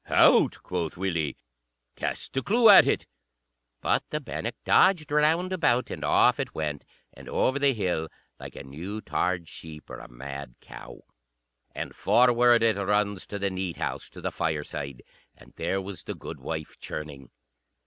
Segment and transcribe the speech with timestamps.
[0.05, 1.37] "Hout," quoth Willie,
[1.95, 3.05] "cast the clue at it."
[3.81, 8.09] But the bannock dodged round about, and off it went, and over the hill,
[8.39, 11.01] like a new tarred sheep or a mad cow.
[11.75, 15.03] And forward it runs to the neat house, to the fireside;
[15.37, 17.29] and there was the goodwife churning.